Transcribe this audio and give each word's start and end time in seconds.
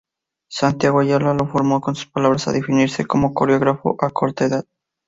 Santiago 0.49 1.01
Ayala 1.01 1.35
lo 1.35 1.45
formó 1.45 1.79
con 1.79 1.93
sus 1.93 2.07
palabras 2.07 2.47
a 2.47 2.51
definirse 2.51 3.05
como 3.05 3.35
coreógrafo 3.35 3.97
a 3.99 4.09
corta 4.09 4.45
edad. 4.45 4.65